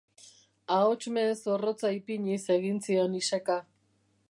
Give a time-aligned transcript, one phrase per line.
[0.77, 3.63] Ahots mehe zorrotza ipiniz egin zion iseka.